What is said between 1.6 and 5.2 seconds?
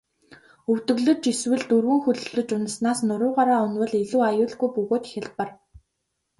дөрвөн хөллөж унаснаас нуруугаараа унавал илүү аюулгүй бөгөөд